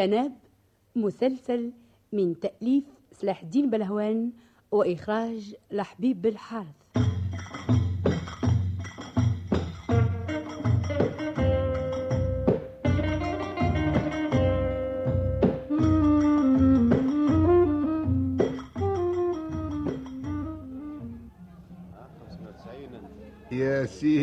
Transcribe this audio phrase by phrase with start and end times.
[0.00, 0.32] شناب
[0.96, 1.72] مسلسل
[2.12, 4.32] من تأليف سلاح الدين بلهوان
[4.70, 6.79] وإخراج لحبيب بالحارث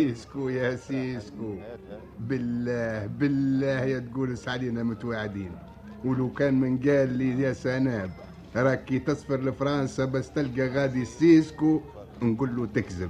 [0.07, 1.55] سيسكو يا سيسكو
[2.19, 5.51] بالله بالله يا تقول علينا متواعدين
[6.05, 8.09] ولو كان من قال لي يا سناب
[8.55, 11.81] راكي تصفر لفرنسا بس تلقى غادي سيسكو
[12.21, 13.09] نقول له تكذب.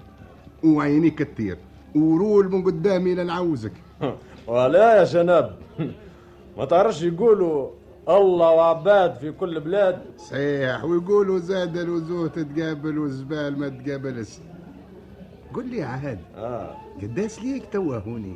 [0.64, 1.58] وعينيك تطير.
[1.96, 3.72] ورول من قدامي لنعوزك
[4.48, 5.58] ولا يا شناب
[6.58, 7.70] ما تعرفش يقولوا
[8.10, 14.30] الله وعباد في كل بلاد؟ صحيح ويقولوا زاد الوزوه تتقابل والزبال ما تقابلش.
[15.54, 16.76] قل لي عاد آه.
[17.02, 18.36] قداس ليك توا هوني؟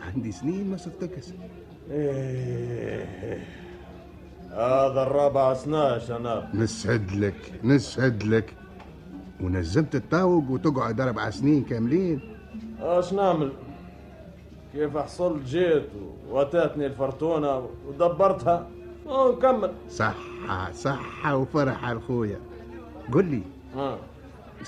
[0.00, 1.24] عندي سنين ما صفتكش
[1.90, 3.44] إيه.
[4.50, 8.54] هذا الرابع سنة يا شناب نسعد لك نسعد لك.
[9.40, 12.20] ونزمت الطاوق وتقعد أربع سنين كاملين.
[12.80, 13.52] اش نعمل؟
[14.72, 15.88] كيف حصلت جيت
[16.30, 18.68] واتتني الفرتونة ودبرتها؟
[19.06, 22.40] ونكمل صحة صحة وفرحة الخويا
[23.12, 23.42] قل لي
[23.76, 23.98] آه.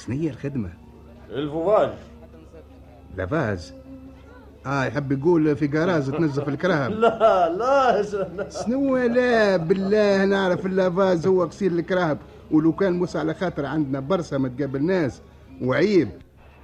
[0.07, 0.71] شنية الخدمة؟
[1.31, 1.91] l'élevage
[3.17, 3.75] lavage.
[4.67, 6.91] آه يحب يقول في جراز تنظف الكرهب.
[7.01, 8.03] لا لا
[8.51, 12.19] شنو لا بالله نعرف ال lavage هو غسيل الكرهب.
[12.51, 15.13] ولو كان موسى على خاطر عندنا برصة ما تقابلناش
[15.63, 16.09] وعيب.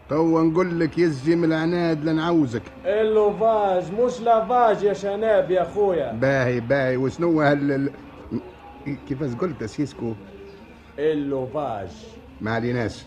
[0.08, 6.12] توا نقول لك يزجي من العناد لنعوزك l'élevage مش lavage يا شناب يا خويا.
[6.12, 6.96] باهي باهي.
[6.96, 7.90] وشنو هال ال-
[9.08, 10.12] كيفاش قلت سيسكو؟
[10.98, 11.88] اللوفاج
[12.40, 13.04] ما عليناش.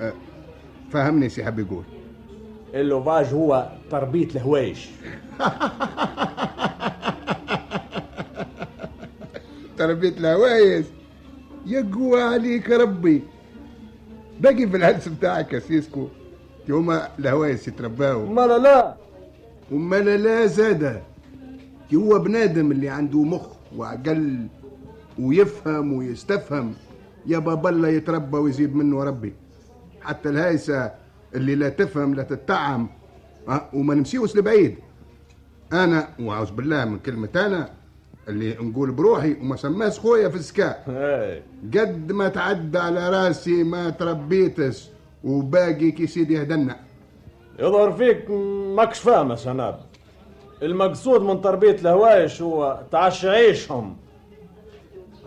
[0.00, 0.12] أه،
[0.90, 1.84] فهمني سي حب يقول.
[2.74, 4.88] اللوفاج هو تربية الهوايش.
[9.78, 10.86] تربية الهوايس
[11.66, 13.22] يقوى عليك ربي.
[14.40, 16.08] باقي في الهلس بتاعك يا سيسكو.
[16.68, 18.26] يوم الهوايس يترباو.
[18.26, 18.94] ما لا لا.
[19.72, 21.02] وما لا لا زادة
[21.94, 23.46] هو بنادم اللي عنده مخ
[23.76, 24.46] وعقل
[25.18, 26.74] ويفهم ويستفهم.
[27.26, 29.32] يا بابا الله يتربى ويزيد منه ربي.
[30.02, 30.92] حتى الهايسة
[31.34, 32.88] اللي لا تفهم لا تتعم.
[33.72, 34.78] وما نمشيوش لبعيد.
[35.72, 37.70] أنا واعوذ بالله من كلمة أنا
[38.28, 40.84] اللي نقول بروحي وما سماش خويا في السكاء
[41.74, 44.88] قد ما تعدى على راسي ما تربيتش
[45.24, 46.76] وباقي كي سيدي هدنا
[47.58, 48.30] يظهر فيك
[48.76, 49.80] ماكش فاهم يا شناب
[50.62, 53.96] المقصود من تربية الهوايش هو تعشعيشهم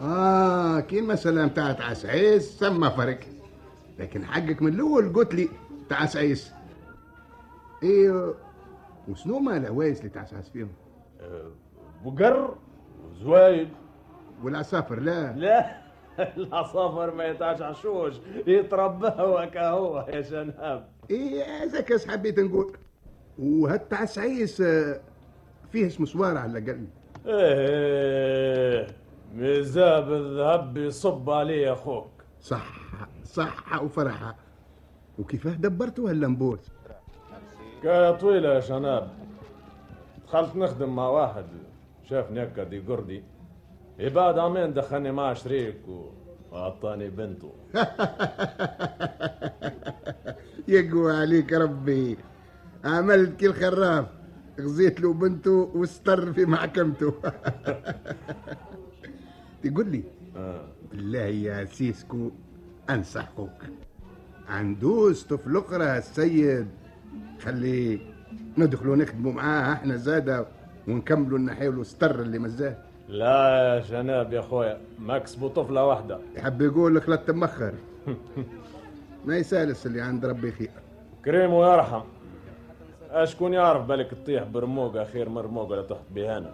[0.01, 3.19] آه كي المسألة متاعت عسعيس سما فرق.
[4.03, 5.49] لكن حقك من الأول قلت لي
[5.89, 6.53] تعسعيس
[7.83, 8.33] إيه
[9.07, 10.69] وشنو ما الهوايس اللي تعسعس فيهم؟
[12.05, 12.55] بقر
[13.11, 13.69] وزوايد
[14.43, 15.33] والعصافر لا.
[15.33, 15.75] لا
[16.37, 18.13] العصافر ما يتعشعشوش
[18.47, 19.09] يتربى
[19.53, 20.87] كهو يا شناب.
[21.09, 22.77] إيه هذاك حبيت نقول.
[23.39, 24.99] وهالتعسعيس آه،
[25.71, 26.85] فيه اسم سوار على الأقل.
[27.25, 28.87] إيه
[29.35, 32.12] ميزاب الذهب يصب عليه يا أخوك.
[32.43, 32.65] صح
[33.25, 34.35] صح وفرحة.
[35.19, 36.59] وكيفاه دبرتوا هاللمبوس
[37.79, 39.09] حكاية طويلة يا شناب.
[40.27, 41.45] دخلت نخدم مع واحد
[42.09, 43.23] شافني هكا دي قردي.
[43.99, 45.81] بعد عامين دخلني معاه شريك
[46.51, 47.51] وعطاني بنته.
[50.67, 52.17] يقوى عليك ربي.
[52.85, 54.05] عملت كي الخراف.
[54.59, 57.13] غزيت له بنته واستر في محكمته.
[59.63, 60.03] تقول لي.
[60.91, 62.31] بالله يا سيسكو
[62.89, 63.69] أنصحك.
[64.49, 66.67] عندوس طفل أخرى السيد
[67.41, 67.99] خليه
[68.57, 70.45] ندخلوا نخدموا معاه إحنا زاده
[70.87, 72.77] ونكملوا نحيلوا الستر اللي مزاه.
[73.07, 76.19] لا يا شناب يا خويا مكسبوا طفلة واحدة.
[76.35, 77.73] يحب يقول لك لا تمخر.
[79.25, 80.71] ما يسالس اللي عند ربي خير.
[81.25, 82.01] كريم ويرحم.
[83.11, 86.51] أشكون يعرف بالك تطيح برموقة خير مرموقة لا تحط بها أنا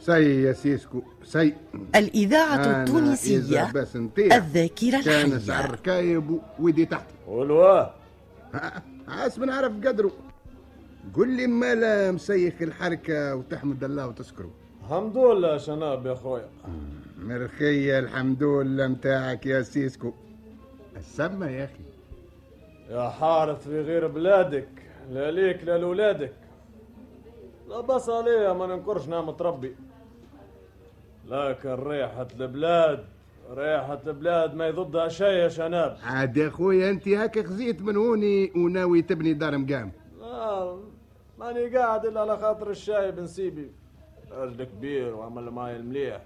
[0.00, 1.54] سي يا سيسكو سي.
[1.94, 3.70] الإذاعة التونسية
[4.18, 5.72] الذاكرة كان سعر الحية.
[5.72, 7.06] ركايب ويدي تحت.
[7.28, 7.94] والواه
[9.08, 10.12] عاس نعرف قدره
[11.14, 14.50] قل لي مالا مسيخ الحركة وتحمد الله وتشكره.
[14.82, 16.48] الحمد لله شناب يا خويا.
[17.18, 20.12] مرخية الحمد لله متاعك يا سيسكو.
[20.96, 21.84] السما يا أخي.
[22.90, 24.68] يا حارث في غير بلادك
[25.10, 26.34] لا ليك لا لولادك.
[27.68, 29.74] لا بس عليها ما ننكرش نعمة ربي.
[31.30, 33.04] لكن ريحة البلاد
[33.50, 35.96] ريحة البلاد ما يضدها شيء يا شناب.
[36.02, 39.92] عاد يا خويا أنت هاك خزيت من هوني وناوي تبني دار مقام.
[40.20, 40.76] لا
[41.38, 43.70] ماني قاعد إلا على خاطر الشاي بنسيبي
[44.30, 46.20] راجل كبير وعمل معي المليح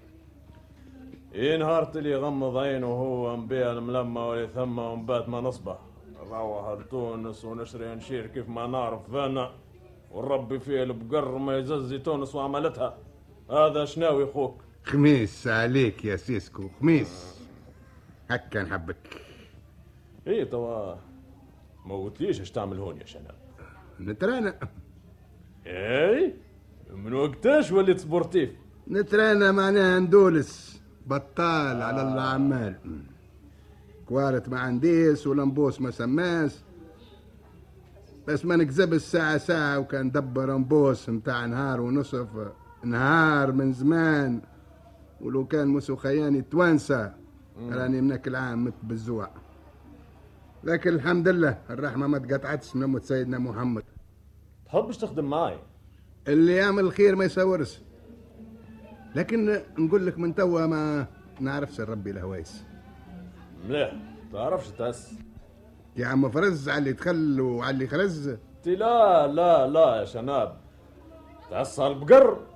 [1.35, 5.79] إيه نهار اللي يغمض عينه وهو مبيع الملمة ولا ثم ومبات ما نصبح
[6.31, 9.51] نروح لتونس ونشري نشير كيف ما نعرف فانا
[10.11, 12.97] ونربي فيه البقر ما يززي تونس وعملتها.
[13.51, 17.41] هذا شناوي خوك؟ خميس عليك يا سيسكو خميس.
[18.31, 18.97] هكا نحبك.
[20.27, 20.95] إيه توا
[21.87, 23.35] ما قلتليش إيش تعمل هون يا شناب
[24.01, 24.59] نترانا
[25.67, 26.37] إيه
[26.95, 28.51] من وقتاش وليت سبورتيف؟
[28.89, 32.77] نترانا معناها ندولس بطال على الله عمال
[34.07, 36.65] كوارت ما عنديس ولمبوس ما سماس.
[38.29, 42.29] بس ما نكذب الساعة ساعة وكان دبر امبوس متاع نهار ونصف.
[42.85, 44.41] نهار من زمان.
[45.21, 47.15] ولو كان مسو خياني توانسة
[47.59, 49.31] راني منك العام مت بالزوع
[50.65, 53.83] لكن الحمد لله الرحمة ما تقطعتش من أمة سيدنا محمد.
[54.67, 55.59] تحبش تخدم معي
[56.29, 57.81] اللي يعمل الخير ما يسورش
[59.15, 61.07] لكن نقول لك من توا ما
[61.41, 62.65] نعرفش ربي الهوايس
[63.69, 63.93] مليح.
[64.33, 65.15] تعرفش تأس
[65.97, 68.29] يا عم فرز على اللي دخل وعلى اللي خرز.
[68.67, 70.57] لا لا لا يا شناب.
[71.51, 72.47] تأس على البقر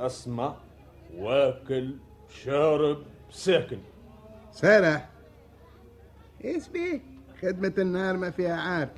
[0.00, 0.54] اسمع.
[1.18, 1.94] واكل
[2.28, 2.98] شارب
[3.30, 3.78] ساكن.
[4.52, 5.08] سارح.
[6.44, 7.00] إيش بيه
[7.42, 8.88] خدمة النهار ما فيها عار.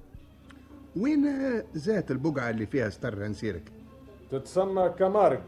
[0.96, 1.26] وين
[1.76, 3.62] ذات البقعة اللي فيها ستر نسيرك
[4.30, 5.42] تتسمى كمارك.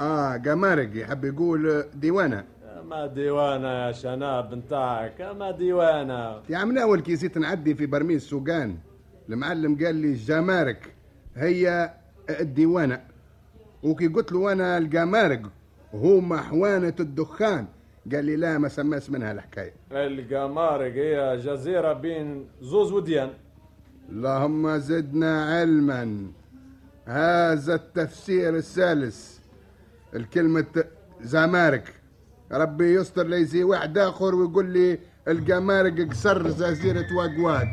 [0.00, 2.44] آه قمارق يحب يقول ديوانة.
[2.84, 6.42] ما ديوانة يا شناب نتاعك ما ديوانة.
[6.48, 8.76] يا عم أول كي زيت نعدي في برميل سوقان
[9.28, 10.94] المعلم قال لي جمارك
[11.36, 11.94] هي
[12.30, 13.00] الديوانة.
[13.82, 15.42] وكي قلت له أنا الجمارك
[15.94, 17.66] هما حوانة الدخان.
[18.12, 19.74] قال لي لا ما سماش منها الحكاية.
[19.92, 23.30] القمارق هي جزيرة بين زوز وديان.
[24.10, 26.26] اللهم زدنا علما.
[27.04, 29.38] هذا التفسير الثالث.
[30.14, 30.84] الكلمة
[31.20, 31.94] زمارك
[32.52, 34.98] ربي يستر لي زي واحد آخر ويقول لي
[35.28, 37.66] الجمارك قصر جزيرة واق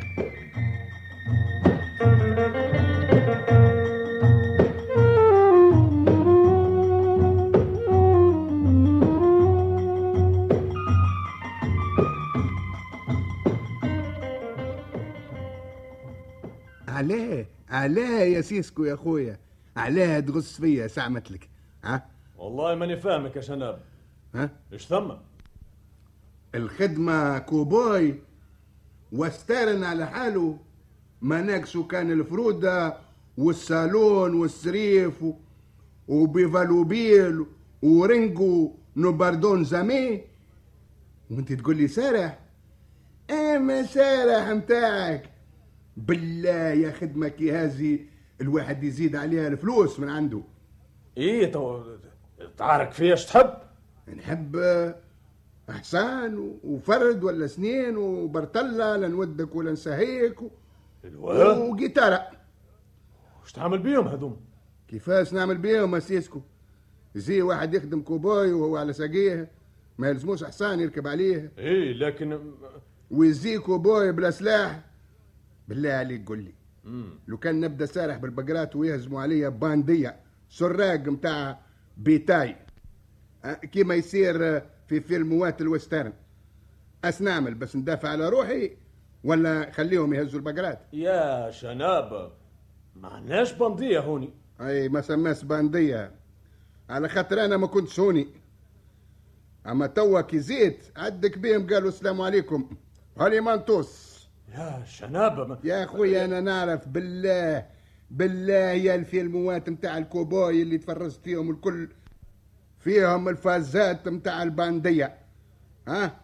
[16.95, 19.39] علاه علاه يا سيسكو يا خويا
[19.77, 20.87] علاه تغص فيا
[21.31, 21.49] لك
[21.83, 22.05] ها؟
[22.37, 23.79] والله ماني فاهمك يا شناب.
[24.35, 25.11] ها؟ إيش ثم؟
[26.55, 28.15] الخدمة كوبوي
[29.11, 30.57] واستارن على حاله
[31.21, 32.97] ما ناقصه كان الفرودة
[33.37, 35.33] والصالون والسريف و-
[36.07, 37.45] وبيفالوبيل
[37.81, 40.21] ورينجو نوباردون زامي.
[41.31, 42.39] وانت تقول لي سارح
[43.31, 45.29] اما سارح متاعك.
[45.97, 47.99] بالله يا خدمة كي هذه
[48.41, 50.41] الواحد يزيد عليها الفلوس من عنده.
[51.17, 51.83] إيه تو
[52.57, 53.53] تعارك فيها إيش تحب؟
[54.17, 54.55] نحب
[55.69, 60.51] أحسان وفرد ولا سنين وبرتلة لنودك ولا نسهيك و-
[61.71, 62.27] وجيتارة
[63.43, 64.37] إيش تعمل بيهم هذوم؟
[64.87, 66.41] كيفاش نعمل بيهم اسيسكو
[67.15, 69.51] زي واحد يخدم كوباي وهو على ساقيه
[69.97, 71.51] ما يلزموش حصان يركب عليه.
[71.57, 72.39] إيه لكن
[73.11, 74.79] ويزي كوباي بلا سلاح.
[75.67, 76.53] بالله عليك قول لي.
[77.27, 80.19] لو كان نبدأ سارح بالبقرات ويهزموا عليا باندية
[80.49, 81.59] سراق متاع
[81.97, 82.55] بيتاي.
[83.45, 86.13] أه، كيما يصير في فيلموات ال western.
[87.03, 88.71] آش نعمل بس ندافع على روحي
[89.23, 92.31] ولا خليهم يهزوا البقرات؟ يا شناب
[92.95, 94.33] ما عندناش بندية هوني.
[94.61, 96.11] أي ما سماش باندية.
[96.89, 98.27] على خاطر أنا ما كنتش هوني.
[99.67, 102.69] أما توا كي زيت عدك بيهم قالوا السلام عليكم.
[103.17, 104.04] haut les mains tous.
[104.55, 105.59] يا شناب ما...
[105.63, 107.65] يا اخويا أنا نعرف بالله
[108.11, 111.89] بالله يا الفيلموات متاع الكوبوي اللي تفرجت فيهم الكل
[112.79, 115.17] فيهم الفازات متاع الباندية.
[115.87, 116.15] ها؟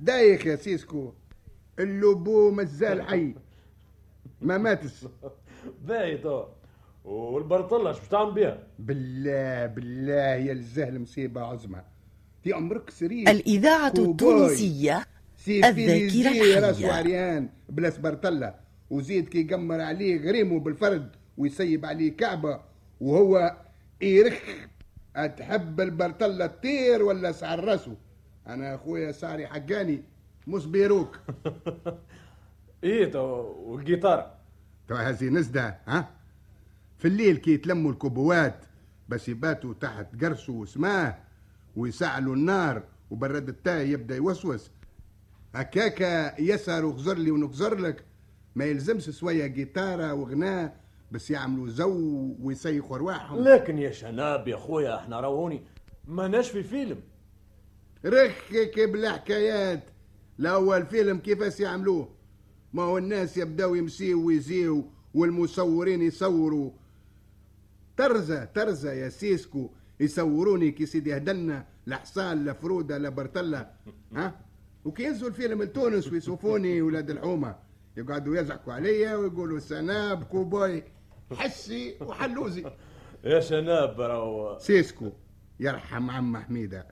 [0.00, 1.12] دايخ يا سيسكو
[1.78, 3.34] اللبو مازال حي.
[4.40, 5.06] ما ماتش.
[5.84, 6.44] باهي تو.
[7.04, 11.82] والبرطلة إيش تعمل بيها؟ بالله بالله يا الزهل مصيبة عظمى.
[12.42, 13.30] في عمرك سرير.
[13.30, 13.92] الإذاعة.
[13.98, 15.06] التونسية
[15.48, 16.92] الذاكرة الحية.
[16.92, 18.54] عريان بلا سبرطلة
[18.90, 22.60] وزيد كي يقمر عليه غريمه بالفرد ويسيب عليه كعبة
[23.00, 23.56] وهو
[24.00, 24.38] يرخ.
[25.36, 27.96] تحب البرطلة تطير ولا سعر راسه؟
[28.46, 30.02] أنا أخويا سعري حقاني
[30.46, 31.18] مش perruque.
[32.84, 33.20] إيه تو
[33.66, 34.34] والجيتار.
[34.88, 36.10] تو هذه نزدة ها؟
[36.98, 38.64] في الليل كي يتلموا الكبوات
[39.08, 41.16] بس يباتوا تحت قرصه وسماه
[41.76, 44.70] ويسعلوا النار وبرد التاي يبدأ يوسوس.
[45.54, 48.04] هكاكا يسهر وخزر لي ونخزر لك.
[48.54, 50.80] ما يلزمش سوية جيتارة وغناء
[51.12, 55.62] بس يعملوا زو ويسيخوا رواحهم لكن يا شناب يا خويا إحنا راهوني
[56.06, 57.00] ماناش في فيلم.
[58.04, 59.82] رخك بالحكايات
[60.40, 62.08] الأول فيلم كيفاش يعملوه؟
[62.72, 64.84] ما هو الناس يبداو يمسيو ويزيو
[65.14, 66.70] والمصورين يصوروا.
[67.96, 69.70] ترزة ترزة يا سيسكو.
[70.00, 73.70] يصوروني كي سيدي هدلنا لحصان لا فرودة لا برتلة
[74.16, 74.34] ها؟
[74.86, 77.56] وكي ينزلوا الفيلم لتونس ويشوفوني ولاد الحومة.
[77.96, 80.82] يقعدوا يزعقوا عليا ويقولوا سناب كوبوي
[81.32, 82.64] حسي وحلوزي.
[83.24, 85.12] يا شناب راهو سيسكو.
[85.60, 86.86] يرحم عم حميدة.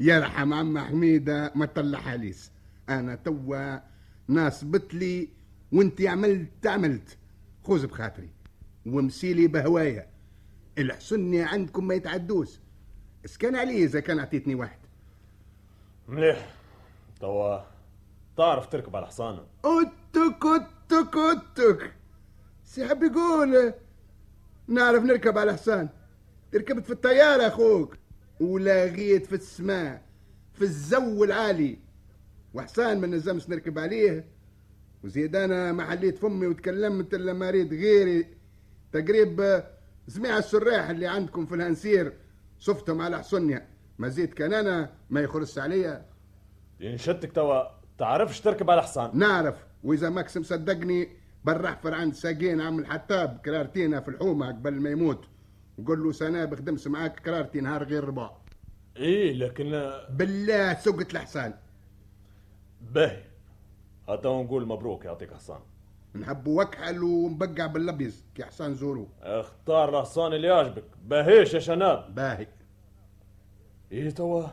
[0.00, 2.52] يرحم عم حميدة ما طلع حاليس
[2.88, 3.78] أنا توا
[4.28, 5.28] ناس بتلي
[5.72, 7.18] وانت عملت عملت
[7.62, 8.30] خوز بخاطري.
[8.86, 10.06] ومسيلي بهوايا.
[10.78, 12.60] الحسني عندكم ما يتعدوش.
[13.24, 14.78] اسكان عليه إذا كان عطيتني واحد.
[16.08, 16.61] مليح.
[17.22, 17.58] توا
[18.36, 21.92] تعرف تركب على حصان أتك أتك أتك.
[22.64, 23.72] سي حب يقول
[24.68, 25.88] نعرف نركب على حصان.
[26.54, 27.96] ركبت في الطيارة أخوك.
[28.40, 30.02] ولاغيت في السماء
[30.52, 31.78] في الزو العالي.
[32.54, 34.26] وحصان ما نلزمش نركب عليه.
[35.04, 38.26] وزيد أنا ما حليت فمي وتكلمت إلا ما ريت غيري.
[38.92, 39.62] تقريب
[40.08, 42.12] سميع السراح اللي عندكم في الهنسير.
[42.58, 46.11] شفتهم على حصنيا ما زيد كان أنا ما يخرس عليا.
[46.82, 47.62] ينشدك توا.
[47.98, 49.66] تعرفش تركب على حصان نعرف.
[49.84, 51.08] وإذا ماكس مصدقني
[51.44, 55.24] برحفر عند ساقين عم الحتاب كرارتينا في الحومه قبل ما يموت.
[55.78, 58.30] وقول له سنة بخدمش معاك كرارتي نهار غير ربع.
[58.96, 61.54] إيه لكن بالله سقت الحصان.
[62.80, 63.22] باهي.
[64.08, 65.60] هتا نقول مبروك يعطيك حصان.
[66.14, 68.24] نحب وكحل ومبقع باللبيز.
[68.34, 69.08] كي حصان زورو.
[69.22, 70.84] اختار الحصان اللي يعجبك.
[71.04, 72.14] باهيش يا شناب.
[72.14, 72.46] باهي.
[73.92, 74.46] إيه توا؟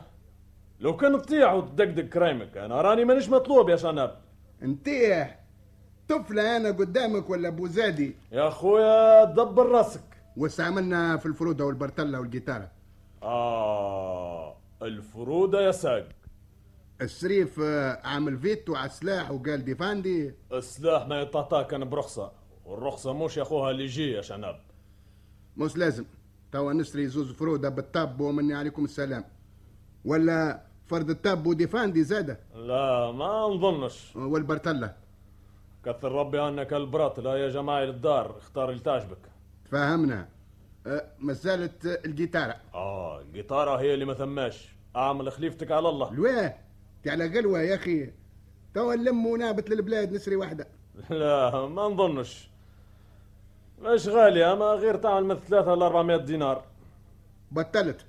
[0.80, 4.16] لو كان تطيع وتدقدق كريمك أنا راني مانيش مطلوب يا شناب
[4.62, 5.40] انتيه
[6.08, 10.02] طفلة أنا قدامك ولا أبو زادي يا خويا دبر راسك.
[10.36, 12.70] واستعملنا في الفرودة والبرتلة والجيتارة.
[13.22, 16.08] آه الفرودة يا ساق.
[17.00, 20.34] السريف آه، عامل فيتو على السلاح وقال ديفاندي.
[20.52, 22.32] السلاح ما يتعطى كان برخصة.
[22.64, 24.60] والرخصة مش يا أخوها اللي يجي يا شناب
[25.56, 26.04] مش لازم.
[26.52, 29.24] توا نشري زوز فرودة بالطاب ومني عليكم السلام.
[30.04, 34.94] ولا فرد التاب وديفاندي زادة لا ما نظنش والبرتلة.
[35.84, 39.18] كثر ربي أنك البراط لا يا جماعة للدار اختار اللي تعجبك
[39.64, 40.28] تفهمنا
[40.86, 42.56] أه، ما زالت الجيتارة.
[42.74, 44.68] آه الجيتارة هي اللي ما ثماش.
[44.96, 46.12] أعمل خليفتك على الله.
[46.12, 46.54] الواه
[47.02, 48.12] تي على قلوة يا أخي.
[48.74, 50.66] توا نلم ونابت للبلاد نسري واحدة.
[51.10, 52.48] لا ما نظنش
[53.82, 56.64] مش غالية ما غير تعمل من ثلاثة ل 400 دينار.
[57.50, 58.06] بطلت.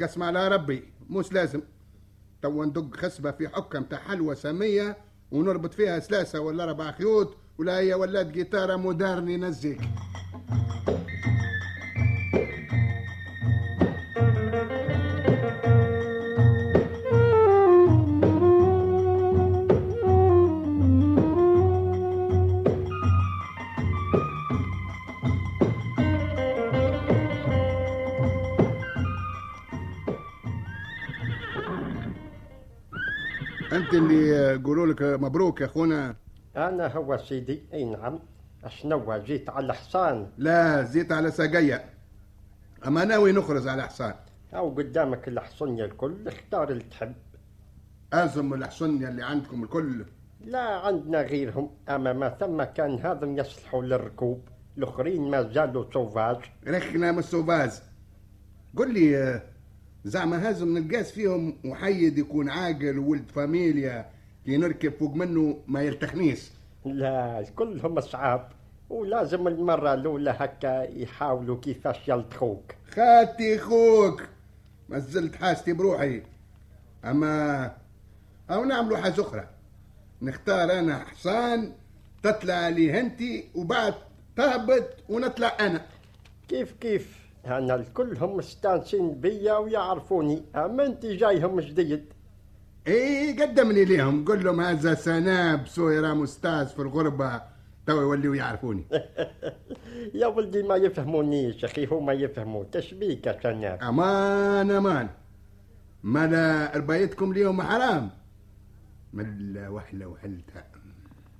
[0.00, 1.62] قسم على ربي مش لازم.
[2.42, 4.96] توا ندق خسبة في حكم تاع حلوى سمية
[5.30, 9.80] ونربط فيها ثلاثة ولا أربع خيوط ولا هي ولات جيتارة مودرن ينزيك
[33.98, 36.16] اللي يقولوا لك مبروك يا أخونا.
[36.56, 38.18] أنا هو سيدي أي نعم.
[38.64, 41.84] أشنو جيت على حصان لا زيت على ساقية.
[42.86, 44.14] أما ناوي نخرج على حصان
[44.54, 47.14] أو قدامك الحصنية الكل اختار اللي تحب.
[48.12, 50.04] أزم الحصنية اللي عندكم الكل.
[50.44, 51.70] لا عندنا غيرهم.
[51.88, 54.48] أما ما ثم كان هذا يصلحوا للركوب.
[54.78, 56.36] الآخرين ما زالوا سوفاج.
[56.68, 57.82] رخنا من السوفاز
[58.76, 59.42] قل لي
[60.06, 64.10] زعما هازم نلقاس فيهم محيد يكون عاقل وولد فاميليا
[64.44, 66.50] كي نركب فوق منه ما يرتخنيش
[66.84, 68.48] لا كلهم صعاب.
[68.90, 74.22] ولازم المرة الأولى هكا يحاولوا كيفاش يلطخوك خاتي خوك!
[74.88, 76.22] ما زلت حاستي بروحي.
[77.04, 77.72] أما
[78.50, 79.48] أو نعملوا حاجة أخرى.
[80.22, 81.72] نختار أنا حصان
[82.22, 83.94] تطلع لي هنتي وبعد
[84.36, 85.86] تهبط ونطلع أنا.
[86.48, 90.42] كيف كيف؟ أنا الكلهم مستانسين بيا ويعرفوني.
[90.56, 92.04] أما أنت جايهم جديد.
[92.86, 94.24] إيه قدمني ليهم.
[94.24, 97.42] قول لهم هذا سناب سويرة مستاذ في الغربة.
[97.86, 98.84] تو يوليوا يعرفوني.
[100.20, 105.08] يا ولدي ما يفهمونيش أخي هما يفهموا تشبيك يا شناب أمان أمان.
[106.02, 108.10] مالا ربايتكم اليوم؟ حرام.
[109.12, 110.64] ملا وحلة وحلتها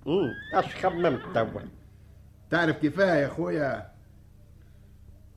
[0.06, 1.60] أمم، أش خممت توا
[2.50, 3.90] تعرف كيفاه يا خويا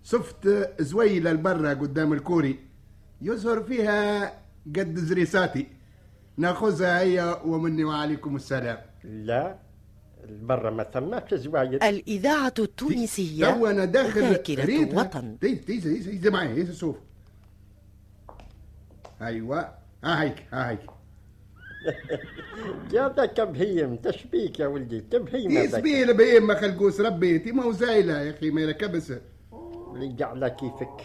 [0.04, 2.60] صفت زويلة البرة قدام الكوري.
[3.22, 4.28] يظهر فيها
[4.76, 5.68] قد زريساتي.
[6.38, 8.78] ناخذها هي ومني وعليكم السلام.
[9.04, 9.56] لا
[10.30, 15.00] برا ما ثماش زوايد الإذاعة التونسية تو أنا داخل ذاكرة ريتها.
[15.00, 15.40] وطن.
[15.40, 16.96] تيجي تيجي تيجي شوف
[19.22, 19.70] أيوه.
[20.04, 20.90] ها هيك ها هيك.
[22.94, 27.40] يا ذاك بهيم تشبيك يا ولدي تبهيم هذاك يسبيل بهيم ما خلقوس ربي.
[27.40, 29.14] تي ما هو زايله يا أخي ما كبس
[29.96, 31.02] اللي على كيفك.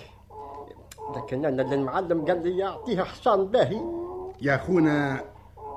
[1.16, 3.80] لكن أنا اللي المعلم قال لي يعطيها حصان باهي.
[4.42, 5.24] يا أخونا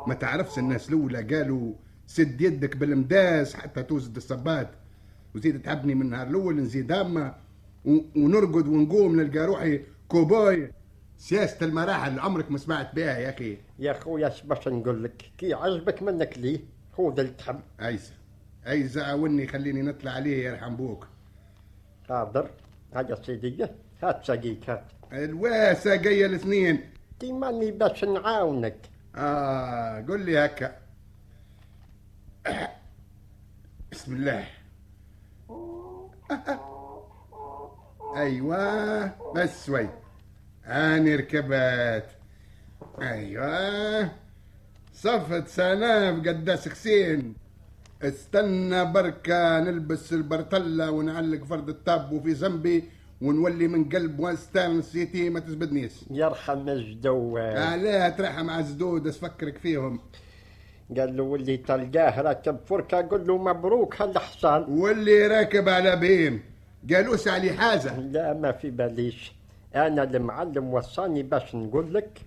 [0.08, 1.74] ما تعرفش الناس الأولى قالوا
[2.08, 4.70] سد يدك بالمداس حتى توزد الصبات
[5.36, 7.36] وزيد تعبني من النهار الأول نزيد هامه
[8.16, 10.72] ونرقد ونقوم نلقى روحي كوباي
[11.18, 13.58] سياسة المراحل عمرك ما سمعت بها يا أخي.
[13.80, 16.60] يا خويا اش باش نقول لك كي عجبك منك ليه
[16.98, 18.14] خذ اللي تحب عيسى
[18.66, 21.08] عيسى عاوني خليني نطلع عليه يرحم بوك.
[22.10, 22.50] حاضر.
[22.96, 23.66] هيا سيدي
[24.04, 26.90] هات سقيك هات الواسة جاية الاثنين
[27.20, 28.78] تي ماني باش نعاونك
[29.16, 30.76] آه قل لي هكا
[33.92, 34.46] بسم الله
[38.16, 39.90] أيوه بس شوي
[40.66, 42.06] اني ركبت
[43.02, 44.12] أيوه
[44.94, 47.36] صفت سناب قداس خسين
[48.02, 52.84] استنى بركة نلبس البرطلة ونعلق فرد الطب في ذنبي
[53.22, 60.00] ونولي من قلب واستانس سيتي ما تزبدنيش يرحم الجدوان علاه ترحم على الزدود اسفكرك فيهم.
[60.98, 63.02] قال له واللي تلقاه راكب فركة.
[63.02, 66.42] قل له مبروك هالحصان واللي راكب على بهيم
[66.94, 69.34] قالوس علي حاجة لا ما في باليش.
[69.76, 72.22] أنا المعلم وصاني باش نقول لك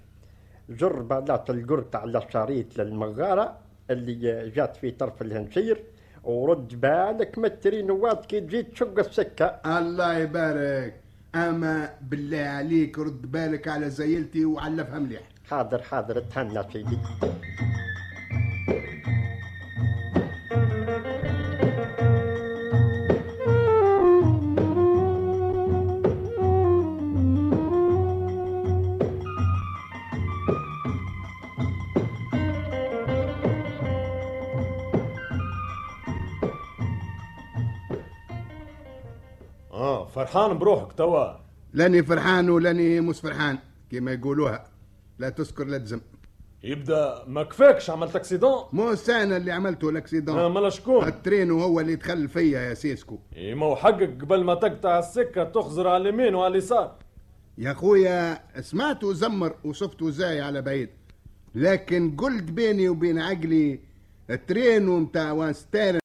[0.71, 3.70] جر بلاط القرط على شريط للمغارة.
[3.91, 5.83] اللي جات في طرف الهنشير
[6.25, 9.47] ورد بالك متري نواد كي تجي تشق السكة.
[9.79, 10.95] الله يبارك.
[11.35, 15.23] أما بالله عليك رد بالك على زيلتي وعلفها مليح.
[15.51, 16.99] حاضر حاضر تهنى سيدي.
[40.25, 41.27] فرحان بروحك توا.
[41.73, 43.59] لاني فرحان ولاني مش فرحان
[43.91, 44.65] كما يقولوها.
[45.19, 46.01] لا تسكر لا تزم.
[46.63, 51.12] يبدا ما كفاكش عملت accident مو أنا اللي عملته آه ال accident مالا شكون؟ ال
[51.12, 53.19] train هو اللي دخل فيا يا سيسكو.
[53.37, 56.97] إيه ما هو حقك قبل ما تقطع السكة تخزر على اليمين وعلى اليسار.
[57.59, 60.89] يا خويا سمعته زمر وشفته زاي على بعيد.
[61.55, 63.81] لكن قلت بيني وبين عقلي
[64.31, 65.97] ال train متاع western